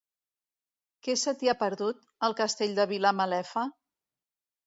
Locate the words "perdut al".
1.59-2.35